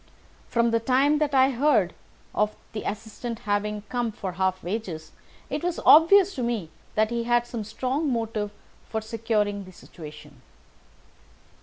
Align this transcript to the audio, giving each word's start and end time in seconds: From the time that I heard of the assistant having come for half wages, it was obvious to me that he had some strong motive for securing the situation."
From 0.49 0.71
the 0.71 0.79
time 0.79 1.19
that 1.19 1.35
I 1.35 1.51
heard 1.51 1.93
of 2.33 2.55
the 2.73 2.81
assistant 2.89 3.37
having 3.41 3.83
come 3.87 4.11
for 4.11 4.31
half 4.31 4.63
wages, 4.63 5.11
it 5.47 5.63
was 5.63 5.79
obvious 5.85 6.33
to 6.33 6.41
me 6.41 6.71
that 6.95 7.11
he 7.11 7.25
had 7.25 7.45
some 7.45 7.63
strong 7.63 8.11
motive 8.11 8.49
for 8.89 8.99
securing 9.01 9.63
the 9.63 9.71
situation." 9.71 10.41